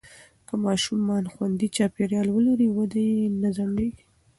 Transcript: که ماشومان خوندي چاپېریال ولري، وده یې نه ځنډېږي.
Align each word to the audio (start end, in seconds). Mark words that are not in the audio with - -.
که 0.47 0.53
ماشومان 0.65 1.23
خوندي 1.33 1.67
چاپېریال 1.75 2.27
ولري، 2.31 2.67
وده 2.77 3.01
یې 3.11 3.17
نه 3.41 3.49
ځنډېږي. 3.55 4.03